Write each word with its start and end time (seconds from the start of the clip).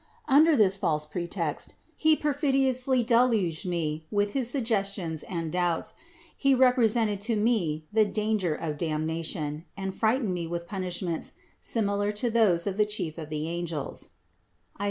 Under 0.27 0.55
this 0.55 0.77
false 0.77 1.05
pretext 1.05 1.75
he 1.95 2.15
perfidiously 2.15 3.03
deluged 3.03 3.67
me 3.67 4.07
with 4.09 4.33
his 4.33 4.49
suggestions 4.49 5.21
and 5.21 5.51
doubts; 5.51 5.93
he 6.35 6.55
represented 6.55 7.21
to 7.21 7.35
me 7.35 7.85
the 7.93 8.03
danger 8.03 8.55
of 8.55 8.79
damnation 8.79 9.63
and 9.77 9.93
frightened 9.93 10.33
me 10.33 10.47
with 10.47 10.65
punish 10.67 11.03
ments 11.03 11.33
similar 11.61 12.11
to 12.13 12.31
those 12.31 12.65
of 12.65 12.77
the 12.77 12.85
chief 12.87 13.19
of 13.19 13.29
the 13.29 13.47
angels 13.47 14.01
(Is. 14.01 14.09